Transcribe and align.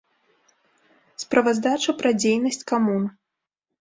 Справаздача 1.23 1.91
пра 2.03 2.09
дзейнасць 2.21 2.63
камун. 2.73 3.03